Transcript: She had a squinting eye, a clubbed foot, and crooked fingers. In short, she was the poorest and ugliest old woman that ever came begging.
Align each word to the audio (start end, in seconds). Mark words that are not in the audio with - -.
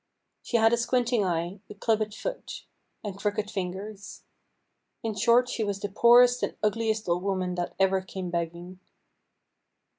She 0.41 0.57
had 0.57 0.73
a 0.73 0.77
squinting 0.77 1.23
eye, 1.23 1.59
a 1.69 1.75
clubbed 1.75 2.15
foot, 2.15 2.65
and 3.03 3.19
crooked 3.19 3.51
fingers. 3.51 4.23
In 5.03 5.13
short, 5.13 5.47
she 5.47 5.63
was 5.63 5.79
the 5.79 5.89
poorest 5.89 6.41
and 6.41 6.57
ugliest 6.63 7.07
old 7.07 7.21
woman 7.21 7.53
that 7.53 7.75
ever 7.79 8.01
came 8.01 8.31
begging. 8.31 8.79